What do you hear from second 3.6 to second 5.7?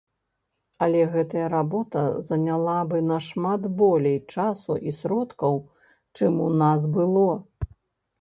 болей часу і сродкаў,